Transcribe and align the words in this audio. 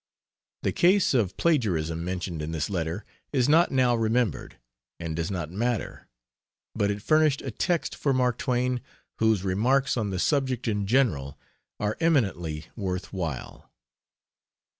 The 0.63 0.71
case 0.71 1.13
of 1.13 1.37
plagiarism 1.37 2.03
mentioned 2.03 2.41
in 2.41 2.53
this 2.53 2.71
letter 2.71 3.05
is 3.31 3.47
not 3.47 3.69
now 3.69 3.93
remembered, 3.95 4.57
and 4.99 5.15
does 5.15 5.29
not 5.29 5.51
matter, 5.51 6.07
but 6.73 6.89
it 6.89 7.03
furnished 7.03 7.43
a 7.43 7.51
text 7.51 7.95
for 7.95 8.11
Mark 8.11 8.39
Twain, 8.39 8.81
whose 9.19 9.43
remarks 9.43 9.97
on 9.97 10.09
the 10.09 10.17
subject 10.17 10.67
in 10.67 10.87
general 10.87 11.37
are 11.79 11.97
eminently 11.99 12.65
worth 12.75 13.13
while. 13.13 13.71